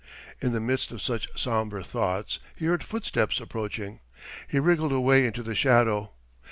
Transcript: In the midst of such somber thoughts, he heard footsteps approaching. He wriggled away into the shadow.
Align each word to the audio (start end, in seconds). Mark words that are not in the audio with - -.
In 0.41 0.51
the 0.51 0.59
midst 0.59 0.91
of 0.91 0.99
such 0.99 1.29
somber 1.39 1.83
thoughts, 1.83 2.39
he 2.55 2.65
heard 2.65 2.83
footsteps 2.83 3.39
approaching. 3.39 3.99
He 4.47 4.59
wriggled 4.59 4.91
away 4.93 5.27
into 5.27 5.43
the 5.43 5.53
shadow. 5.53 6.13